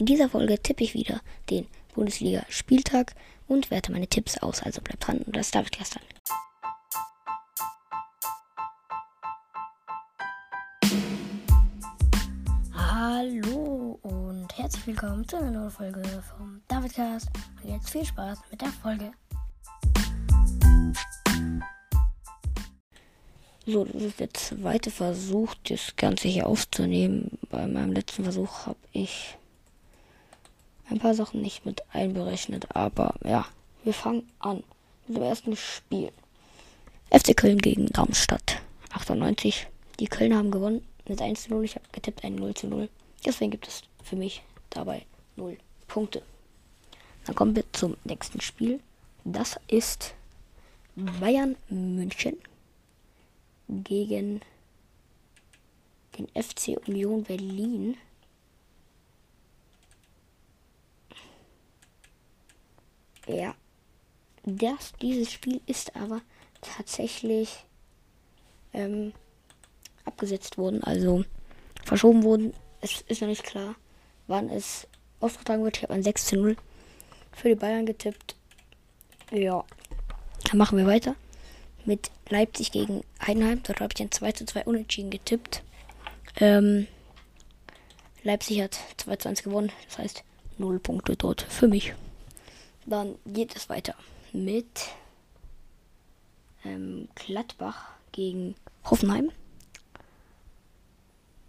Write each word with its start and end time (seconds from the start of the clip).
In 0.00 0.06
dieser 0.06 0.30
Folge 0.30 0.58
tippe 0.58 0.82
ich 0.82 0.94
wieder 0.94 1.20
den 1.50 1.66
Bundesliga-Spieltag 1.94 3.14
und 3.48 3.70
werte 3.70 3.92
meine 3.92 4.06
Tipps 4.06 4.38
aus. 4.38 4.62
Also 4.62 4.80
bleibt 4.80 5.06
dran 5.06 5.18
und 5.18 5.36
das 5.36 5.50
darf 5.50 5.66
ich 5.66 5.72
gestern. 5.72 6.00
Hallo 12.72 13.98
und 14.00 14.48
herzlich 14.56 14.86
willkommen 14.86 15.28
zu 15.28 15.36
einer 15.36 15.50
neuen 15.50 15.70
Folge 15.70 16.02
vom 16.34 16.62
Davidcast. 16.66 17.28
Und 17.62 17.70
jetzt 17.70 17.90
viel 17.90 18.06
Spaß 18.06 18.38
mit 18.50 18.62
der 18.62 18.68
Folge. 18.68 19.12
So, 23.66 23.84
das 23.84 24.02
ist 24.02 24.18
der 24.18 24.32
zweite 24.32 24.90
Versuch, 24.90 25.54
das 25.68 25.94
Ganze 25.96 26.28
hier 26.28 26.46
aufzunehmen. 26.46 27.38
Bei 27.50 27.66
meinem 27.66 27.92
letzten 27.92 28.22
Versuch 28.22 28.66
habe 28.66 28.78
ich 28.94 29.36
ein 30.90 30.98
paar 30.98 31.14
Sachen 31.14 31.40
nicht 31.40 31.64
mit 31.64 31.82
einberechnet, 31.92 32.74
aber 32.74 33.14
ja, 33.24 33.46
wir 33.84 33.94
fangen 33.94 34.28
an 34.38 34.62
mit 35.06 35.16
dem 35.16 35.22
ersten 35.22 35.56
Spiel. 35.56 36.12
FC 37.10 37.36
Köln 37.36 37.58
gegen 37.58 37.86
Darmstadt. 37.86 38.60
98. 38.92 39.66
Die 39.98 40.06
Kölner 40.06 40.36
haben 40.36 40.50
gewonnen 40.50 40.86
mit 41.08 41.20
1 41.20 41.44
zu 41.44 41.50
0. 41.50 41.64
Ich 41.64 41.74
habe 41.74 41.84
getippt 41.92 42.24
ein 42.24 42.34
0 42.34 42.54
zu 42.54 42.66
0. 42.66 42.88
Deswegen 43.24 43.50
gibt 43.50 43.68
es 43.68 43.82
für 44.02 44.16
mich 44.16 44.42
dabei 44.70 45.04
0 45.36 45.56
Punkte. 45.86 46.22
Dann 47.24 47.34
kommen 47.34 47.54
wir 47.56 47.64
zum 47.72 47.96
nächsten 48.04 48.40
Spiel. 48.40 48.80
Das 49.24 49.58
ist 49.68 50.14
Bayern 50.96 51.56
München 51.68 52.36
gegen 53.68 54.40
den 56.18 56.28
FC 56.28 56.78
Union 56.86 57.22
Berlin. 57.24 57.96
Ja, 63.32 63.54
das, 64.44 64.92
dieses 65.00 65.30
Spiel 65.32 65.60
ist 65.66 65.94
aber 65.94 66.20
tatsächlich 66.60 67.64
ähm, 68.72 69.12
abgesetzt 70.04 70.58
worden, 70.58 70.82
also 70.82 71.24
verschoben 71.84 72.24
worden. 72.24 72.54
Es 72.80 73.02
ist 73.02 73.20
noch 73.20 73.28
nicht 73.28 73.44
klar, 73.44 73.76
wann 74.26 74.48
es 74.50 74.86
ausgetragen 75.20 75.62
wird. 75.62 75.76
Ich 75.76 75.82
habe 75.84 75.94
ein 75.94 76.02
6 76.02 76.26
zu 76.26 76.36
0 76.36 76.56
für 77.32 77.48
die 77.48 77.54
Bayern 77.54 77.86
getippt. 77.86 78.34
Ja, 79.30 79.64
dann 80.48 80.58
machen 80.58 80.78
wir 80.78 80.86
weiter 80.86 81.14
mit 81.84 82.10
Leipzig 82.28 82.72
gegen 82.72 83.04
Heidenheim. 83.24 83.62
Dort 83.62 83.80
habe 83.80 83.92
ich 83.94 84.02
ein 84.02 84.10
2 84.10 84.32
zu 84.32 84.46
2 84.46 84.64
unentschieden 84.64 85.10
getippt. 85.10 85.62
Ähm, 86.40 86.86
Leipzig 88.22 88.60
hat 88.62 88.78
2 88.96 89.16
zu 89.16 89.28
1 89.28 89.42
gewonnen. 89.42 89.70
Das 89.86 89.98
heißt 89.98 90.24
0 90.58 90.78
Punkte 90.80 91.16
dort 91.16 91.42
für 91.42 91.68
mich. 91.68 91.94
Dann 92.86 93.16
geht 93.26 93.54
es 93.56 93.68
weiter 93.68 93.94
mit 94.32 94.88
ähm, 96.64 97.08
Gladbach 97.14 97.88
gegen 98.12 98.54
Hoffenheim. 98.84 99.30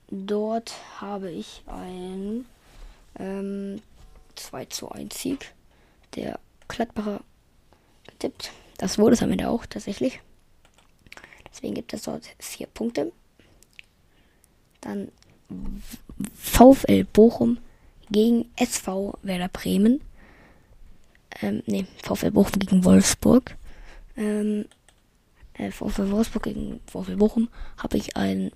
Dort 0.09 0.73
habe 0.99 1.31
ich 1.31 1.63
ein 1.67 2.45
ähm, 3.17 3.81
2 4.35 4.65
zu 4.65 4.89
1 4.91 5.21
Sieg 5.21 5.53
der 6.15 6.39
Gladbacher 6.67 7.21
getippt. 8.07 8.52
Das 8.77 8.97
wurde 8.97 9.13
es 9.13 9.23
am 9.23 9.31
Ende 9.31 9.49
auch 9.49 9.65
tatsächlich. 9.65 10.19
Deswegen 11.49 11.75
gibt 11.75 11.93
es 11.93 12.03
dort 12.03 12.25
vier 12.39 12.67
Punkte. 12.67 13.11
Dann 14.81 15.11
VfL 16.33 17.05
Bochum 17.05 17.59
gegen 18.09 18.49
SV 18.55 19.17
Werder 19.21 19.49
Bremen. 19.49 20.02
Ähm, 21.42 21.64
nee, 21.66 21.86
VfL 22.03 22.31
Bochum 22.31 22.59
gegen 22.59 22.84
Wolfsburg. 22.86 23.56
Ähm, 24.16 24.66
äh, 25.53 25.71
VfL 25.71 26.11
Wolfsburg 26.11 26.43
gegen 26.43 26.80
VfL 26.88 27.17
Bochum 27.17 27.49
habe 27.77 27.98
ich 27.98 28.15
ein 28.15 28.52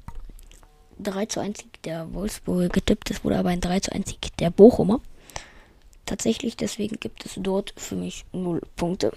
3 1.00 1.26
zu 1.26 1.40
1 1.40 1.60
Sieg 1.60 1.82
der 1.84 2.14
Wolfsburg 2.14 2.72
getippt. 2.72 3.12
Es 3.12 3.24
wurde 3.24 3.38
aber 3.38 3.50
ein 3.50 3.62
3 3.62 3.80
zu 3.82 3.92
1 3.92 4.10
Sieg 4.10 4.38
der 4.38 4.50
Bochumer. 4.50 5.02
Tatsächlich, 6.06 6.56
deswegen 6.56 6.98
gibt 7.00 7.26
es 7.26 7.34
dort 7.38 7.74
für 7.78 7.96
mich 7.96 8.26
0 8.32 8.62
Punkte. 8.76 9.12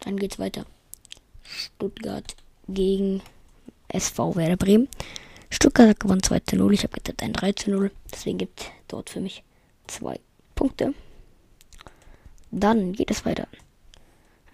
Dann 0.00 0.16
geht's 0.16 0.38
weiter. 0.38 0.66
Stuttgart 1.42 2.36
gegen 2.68 3.22
SV 3.88 4.34
Werder 4.34 4.56
Bremen. 4.56 4.88
Stuttgart 5.50 5.98
gewonnen 6.00 6.22
2 6.22 6.40
zu 6.40 6.56
0. 6.56 6.74
Ich 6.74 6.82
habe 6.82 6.94
getippt 6.94 7.22
ein 7.22 7.32
3 7.32 7.52
zu 7.52 7.70
0. 7.70 7.90
Deswegen 8.12 8.38
gibt 8.38 8.60
es 8.60 8.66
dort 8.88 9.10
für 9.10 9.20
mich 9.20 9.44
2 9.86 10.18
Punkte. 10.54 10.94
Dann 12.56 12.94
geht 12.94 13.10
es 13.10 13.26
weiter. 13.26 13.46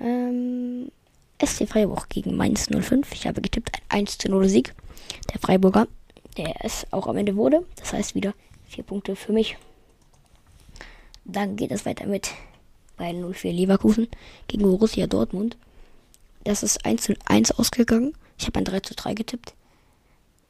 Ähm, 0.00 0.90
SC 1.40 1.68
Freiburg 1.68 2.08
gegen 2.08 2.36
Mainz 2.36 2.66
05. 2.66 3.12
Ich 3.12 3.28
habe 3.28 3.40
getippt 3.40 3.76
ein 3.88 4.00
1 4.00 4.18
zu 4.18 4.28
0 4.28 4.48
Sieg. 4.48 4.74
Der 5.32 5.38
Freiburger, 5.38 5.86
der 6.36 6.64
es 6.64 6.84
auch 6.90 7.06
am 7.06 7.16
Ende 7.16 7.36
wurde. 7.36 7.64
Das 7.76 7.92
heißt 7.92 8.16
wieder 8.16 8.34
4 8.70 8.82
Punkte 8.82 9.14
für 9.14 9.32
mich. 9.32 9.56
Dann 11.24 11.54
geht 11.54 11.70
es 11.70 11.86
weiter 11.86 12.06
mit 12.06 12.32
bei 12.96 13.12
04 13.12 13.52
Leverkusen 13.52 14.08
gegen 14.48 14.64
Borussia 14.64 15.06
Dortmund. 15.06 15.56
Das 16.42 16.64
ist 16.64 16.84
1 16.84 17.02
zu 17.02 17.14
1 17.26 17.52
ausgegangen. 17.52 18.14
Ich 18.36 18.46
habe 18.46 18.58
ein 18.58 18.64
3 18.64 18.80
zu 18.80 18.96
3 18.96 19.14
getippt. 19.14 19.54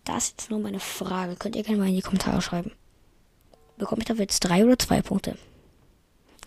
Das 0.04 0.24
ist 0.24 0.40
jetzt 0.40 0.50
nur 0.50 0.60
meine 0.60 0.80
Frage. 0.80 1.36
Könnt 1.36 1.54
ihr 1.54 1.64
gerne 1.64 1.80
mal 1.80 1.88
in 1.88 1.96
die 1.96 2.00
Kommentare 2.00 2.40
schreiben. 2.40 2.72
Bekomme 3.76 4.00
ich 4.00 4.06
dafür 4.06 4.22
jetzt 4.22 4.40
3 4.40 4.64
oder 4.64 4.78
2 4.78 5.02
Punkte? 5.02 5.36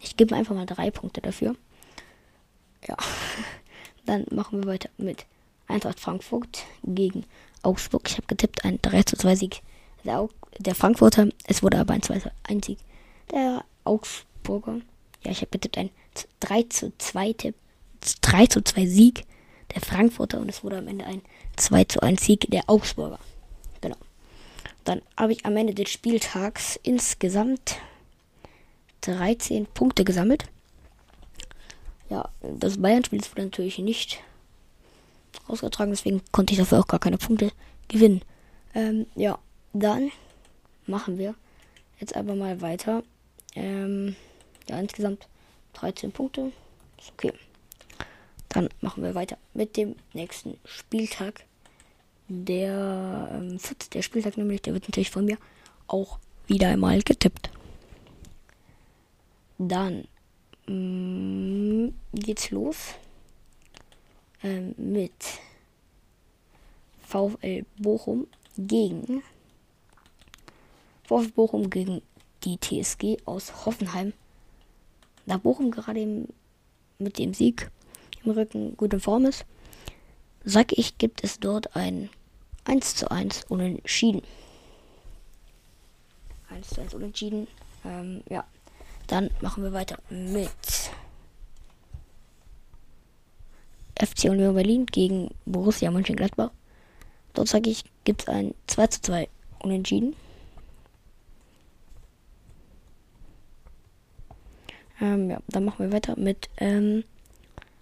Ich 0.02 0.18
gebe 0.18 0.36
einfach 0.36 0.56
mal 0.56 0.66
3 0.66 0.92
Punkte 0.92 1.22
dafür. 1.22 1.56
Ja. 2.88 2.98
Dann 4.06 4.26
machen 4.30 4.64
wir 4.64 4.72
weiter 4.72 4.90
mit 4.98 5.26
Eintracht 5.68 6.00
Frankfurt 6.00 6.64
gegen 6.84 7.26
Augsburg. 7.64 8.04
Ich 8.08 8.18
habe 8.18 8.28
getippt 8.28 8.64
ein 8.66 8.80
3 8.82 9.04
zu 9.04 9.18
2 9.18 9.36
Sieg 9.36 9.62
der, 10.04 10.30
der 10.60 10.76
Frankfurter. 10.76 11.30
Es 11.48 11.64
wurde 11.64 11.80
aber 11.80 11.94
ein 11.94 12.04
2 12.04 12.20
zu 12.20 12.32
1 12.44 12.66
Sieg 12.66 12.78
der 13.32 13.66
Augsburger. 13.84 14.82
Ja, 15.24 15.32
ich 15.32 15.42
habe 15.42 15.52
getippt 15.52 15.78
ein 15.78 15.90
3 16.40 16.64
zu 16.64 16.94
2 16.98 17.34
Tipp. 17.34 17.56
3 18.22 18.46
zu 18.48 18.64
2 18.64 18.86
Sieg 18.86 19.26
der 19.74 19.82
Frankfurter 19.82 20.40
und 20.40 20.50
es 20.50 20.64
wurde 20.64 20.78
am 20.78 20.88
Ende 20.88 21.06
ein 21.06 21.22
2 21.56 21.86
zu 21.86 22.02
1 22.02 22.24
Sieg 22.24 22.50
der 22.52 22.70
Augsburger. 22.70 23.20
Genau. 23.82 23.98
Dann 24.84 25.02
habe 25.18 25.34
ich 25.34 25.46
am 25.46 25.58
Ende 25.58 25.74
des 25.74 25.90
Spieltags 25.90 26.80
insgesamt 26.84 27.78
13 29.06 29.66
Punkte 29.68 30.04
gesammelt. 30.04 30.46
Ja, 32.10 32.30
das 32.42 32.82
Bayern-Spiel 32.82 33.22
wurde 33.22 33.44
natürlich 33.44 33.80
nicht 33.80 34.20
ausgetragen, 35.48 35.92
deswegen 35.92 36.22
konnte 36.32 36.54
ich 36.54 36.60
dafür 36.60 36.80
auch 36.80 36.88
gar 36.88 37.00
keine 37.00 37.18
Punkte 37.18 37.52
gewinnen. 37.88 38.22
Ähm, 38.74 39.06
ja, 39.16 39.40
dann 39.74 40.12
machen 40.86 41.18
wir 41.18 41.36
jetzt 42.00 42.16
aber 42.16 42.36
mal 42.36 42.62
weiter. 42.62 43.04
Ähm, 43.56 44.16
ja, 44.70 44.80
insgesamt 44.80 45.28
13 45.74 46.12
Punkte. 46.12 46.52
Ist 47.00 47.12
okay. 47.14 47.34
Dann 48.50 48.70
machen 48.82 49.04
wir 49.04 49.16
weiter 49.16 49.38
mit 49.54 49.78
dem 49.78 49.96
nächsten 50.14 50.58
Spieltag. 50.66 51.44
Der 52.28 53.30
ähm, 53.34 53.60
14. 53.60 54.02
Spieltag 54.02 54.38
nämlich, 54.38 54.62
der 54.62 54.74
wird 54.74 54.88
natürlich 54.88 55.12
von 55.12 55.26
mir 55.26 55.38
auch 55.88 56.18
wieder 56.48 56.70
einmal 56.70 57.02
getippt. 57.02 57.50
Dann 59.58 60.08
mh, 60.68 60.74
mm, 60.74 61.94
geht's 62.14 62.52
los 62.52 62.96
ähm, 64.44 64.76
mit 64.78 65.14
VfL 67.04 67.66
Bochum 67.78 68.28
gegen 68.58 69.24
VfL 71.04 71.32
Bochum 71.32 71.70
gegen 71.70 72.02
die 72.44 72.58
TSG 72.58 73.18
aus 73.26 73.66
Hoffenheim 73.66 74.14
da 75.26 75.38
Bochum 75.38 75.72
gerade 75.72 76.28
mit 77.00 77.18
dem 77.18 77.34
Sieg 77.34 77.72
im 78.24 78.32
Rücken 78.32 78.78
gut 78.78 78.94
in 78.94 79.00
Form 79.00 79.26
ist, 79.26 79.46
sag 80.44 80.72
ich, 80.78 80.98
gibt 80.98 81.24
es 81.24 81.40
dort 81.40 81.76
ein 81.76 82.10
1 82.66 82.96
zu 82.96 83.12
1 83.12 83.46
Unentschieden. 83.50 84.22
1 86.50 86.70
zu 86.70 86.82
1 86.82 86.94
Unentschieden. 86.94 87.48
Ähm, 87.84 88.24
ja. 88.30 88.46
Dann 89.08 89.30
machen 89.42 89.64
wir 89.64 89.74
weiter 89.74 89.98
mit 90.10 90.50
FC 94.00 94.26
Union 94.26 94.56
Berlin 94.56 94.86
gegen 94.86 95.30
Borussia 95.46 95.92
Mönchengladbach. 95.92 96.52
Dort 97.34 97.48
sage 97.48 97.70
ich, 97.70 97.84
gibt 98.04 98.22
es 98.24 98.28
ein 98.28 98.54
2 98.68 98.88
zu 98.88 99.02
2 99.02 99.30
Unentschieden. 99.60 100.16
Ähm, 105.02 105.30
ja, 105.30 105.40
dann 105.48 105.66
machen 105.66 105.86
wir 105.86 105.92
weiter 105.92 106.18
mit 106.18 106.50
ähm, 106.58 107.04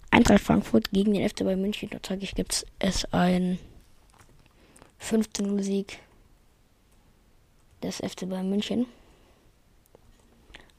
Eintracht 0.10 0.42
Frankfurt 0.42 0.92
gegen 0.92 1.14
den 1.14 1.28
FC 1.28 1.44
bei 1.44 1.56
München. 1.56 1.90
Dort 1.92 2.06
sage 2.06 2.24
ich, 2.24 2.36
gibt 2.36 2.66
es 2.80 3.06
ein 3.14 3.60
15-0 5.02 5.62
Sieg 5.62 6.00
des 7.82 7.98
FC 7.98 8.28
bei 8.30 8.42
München. 8.44 8.86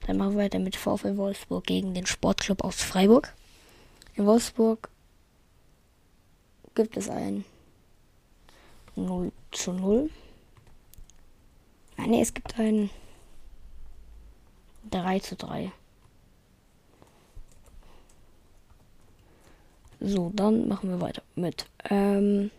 Dann 0.07 0.19
machen 0.19 0.37
wir 0.37 0.45
weiter 0.45 0.59
mit 0.59 0.77
VfL 0.77 1.17
Wolfsburg 1.17 1.65
gegen 1.65 1.95
den 1.95 2.07
Sportclub 2.07 2.63
aus 2.63 2.83
Freiburg. 2.83 3.35
In 4.15 4.27
Wolfsburg 4.27 4.89
gibt 6.75 6.97
es 6.97 7.09
ein 7.09 7.45
0 8.97 9.33
zu 9.51 9.73
0. 9.73 10.11
Nein, 11.97 12.11
nee, 12.11 12.21
es 12.21 12.35
gibt 12.35 12.59
ein 12.59 12.91
3 14.91 15.19
zu 15.21 15.37
3. 15.37 15.73
So, 20.01 20.31
dann 20.35 20.69
machen 20.69 20.91
wir 20.91 21.01
weiter 21.01 21.23
mit 21.35 21.67
ähm, 21.89 22.51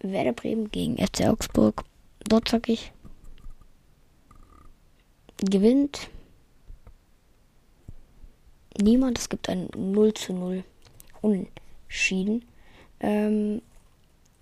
Werder 0.00 0.32
Bremen 0.32 0.70
gegen 0.70 0.96
FC 0.96 1.28
Augsburg. 1.28 1.84
Dort 2.24 2.48
sag 2.48 2.68
ich 2.68 2.92
gewinnt 5.38 6.10
niemand. 8.80 9.18
Es 9.18 9.28
gibt 9.28 9.48
ein 9.48 9.68
0 9.76 10.14
zu 10.14 10.32
0 10.32 10.64
Unschieden. 11.20 12.44
Ähm, 13.00 13.62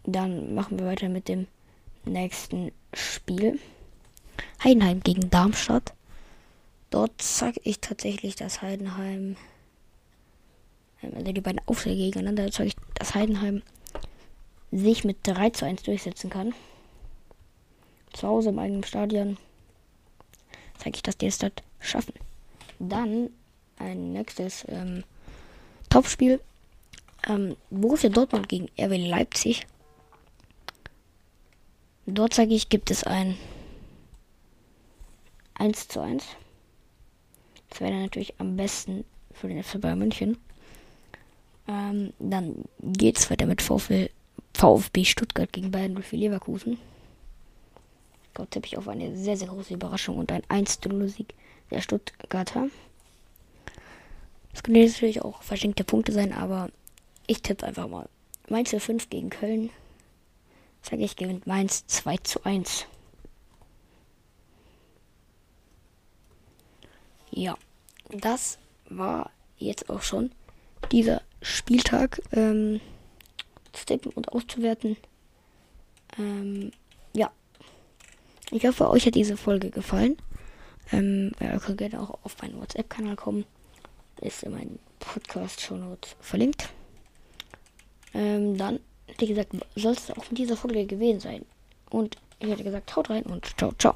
dann 0.04 0.54
machen 0.54 0.78
wir 0.78 0.86
weiter 0.86 1.08
mit 1.08 1.28
dem 1.28 1.46
nächsten 2.04 2.72
Spiel. 2.92 3.58
Heidenheim 4.62 5.00
gegen 5.00 5.30
Darmstadt. 5.30 5.92
Dort 6.90 7.20
sage 7.20 7.60
ich 7.64 7.80
tatsächlich, 7.80 8.36
dass 8.36 8.62
Heidenheim, 8.62 9.36
ähm, 11.02 11.12
also 11.14 11.32
die 11.32 11.40
beiden 11.40 11.60
Aufschläge 11.66 12.04
gegeneinander, 12.04 12.50
sage 12.52 12.68
ich, 12.68 12.76
dass 12.94 13.14
Heidenheim 13.14 13.62
sich 14.70 15.04
mit 15.04 15.18
3 15.24 15.50
zu 15.50 15.64
1 15.64 15.82
durchsetzen 15.82 16.30
kann. 16.30 16.54
Zu 18.12 18.28
Hause 18.28 18.50
im 18.50 18.58
eigenen 18.58 18.84
Stadion 18.84 19.36
zeige 20.86 20.96
ich, 20.96 21.02
dass 21.02 21.18
die 21.18 21.26
es 21.26 21.38
dort 21.38 21.64
schaffen. 21.80 22.14
Dann 22.78 23.30
ein 23.76 24.12
nächstes 24.12 24.64
ähm, 24.68 25.02
Topspiel. 25.90 26.40
Ähm, 27.26 27.56
Borussia 27.70 28.08
Dortmund 28.08 28.48
gegen 28.48 28.68
RW 28.78 28.96
Leipzig. 29.08 29.66
Dort 32.06 32.34
sage 32.34 32.54
ich, 32.54 32.68
gibt 32.68 32.92
es 32.92 33.02
ein 33.02 33.36
1 35.54 35.88
zu 35.88 36.00
1. 36.00 36.24
Das 37.70 37.80
wäre 37.80 38.00
natürlich 38.00 38.34
am 38.38 38.56
besten 38.56 39.04
für 39.32 39.48
den 39.48 39.64
FC 39.64 39.80
Bayern 39.80 39.98
München. 39.98 40.38
Ähm, 41.66 42.12
dann 42.20 42.64
geht 42.80 43.18
es 43.18 43.28
weiter 43.28 43.46
mit 43.46 43.60
VfL, 43.60 44.08
VfB 44.54 45.04
Stuttgart 45.04 45.52
gegen 45.52 45.72
Bayern 45.72 46.00
für 46.00 46.16
Leverkusen. 46.16 46.78
Dort 48.36 48.50
tippe 48.50 48.66
ich 48.66 48.76
auf 48.76 48.86
eine 48.86 49.16
sehr, 49.16 49.38
sehr 49.38 49.48
große 49.48 49.72
Überraschung 49.72 50.18
und 50.18 50.30
ein 50.30 50.42
1-0-Sieg 50.42 51.32
der 51.70 51.80
Stuttgarter. 51.80 52.68
Das 54.52 54.62
können 54.62 54.84
natürlich 54.84 55.22
auch 55.22 55.42
verschenkte 55.42 55.84
Punkte 55.84 56.12
sein, 56.12 56.34
aber 56.34 56.68
ich 57.26 57.40
tippe 57.40 57.66
einfach 57.66 57.88
mal. 57.88 58.08
Mainz 58.48 58.74
5 58.76 59.08
gegen 59.08 59.30
Köln. 59.30 59.70
Sage 60.82 61.02
ich, 61.02 61.16
gewinnt 61.16 61.46
Mainz 61.46 61.86
2 61.86 62.18
zu 62.18 62.44
1. 62.44 62.84
Ja, 67.30 67.56
das 68.10 68.58
war 68.90 69.30
jetzt 69.56 69.88
auch 69.88 70.02
schon 70.02 70.30
dieser 70.92 71.22
Spieltag 71.40 72.20
ähm, 72.32 72.82
zu 73.72 73.86
tippen 73.86 74.12
und 74.12 74.28
auszuwerten. 74.28 74.98
Ähm. 76.18 76.70
Ich 78.50 78.64
hoffe, 78.64 78.88
euch 78.90 79.06
hat 79.06 79.14
diese 79.14 79.36
Folge 79.36 79.70
gefallen. 79.70 80.16
Ähm, 80.92 81.32
ihr 81.40 81.58
könnt 81.58 81.78
gerne 81.78 82.00
auch 82.00 82.18
auf 82.22 82.40
meinen 82.40 82.60
WhatsApp-Kanal 82.60 83.16
kommen. 83.16 83.44
Ist 84.20 84.44
in 84.44 84.52
meinen 84.52 84.78
Podcast-Shownotes 85.00 86.16
verlinkt. 86.20 86.68
Ähm, 88.14 88.56
dann, 88.56 88.80
wie 89.18 89.26
gesagt, 89.26 89.52
soll 89.74 89.92
es 89.92 90.10
auch 90.10 90.30
mit 90.30 90.38
dieser 90.38 90.56
Folge 90.56 90.86
gewesen 90.86 91.20
sein. 91.20 91.44
Und 91.90 92.16
ich 92.38 92.48
hätte 92.48 92.64
gesagt, 92.64 92.94
haut 92.94 93.10
rein 93.10 93.24
und 93.24 93.58
ciao, 93.58 93.72
ciao. 93.78 93.94